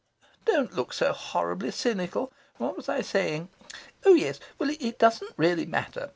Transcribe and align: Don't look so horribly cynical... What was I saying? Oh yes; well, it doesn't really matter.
Don't 0.45 0.73
look 0.73 0.93
so 0.93 1.13
horribly 1.13 1.69
cynical... 1.69 2.33
What 2.57 2.75
was 2.75 2.89
I 2.89 3.01
saying? 3.01 3.49
Oh 4.03 4.15
yes; 4.15 4.39
well, 4.57 4.71
it 4.71 4.97
doesn't 4.97 5.35
really 5.37 5.67
matter. 5.67 6.09